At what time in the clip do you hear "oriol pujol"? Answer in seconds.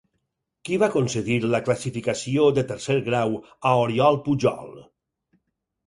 3.87-4.77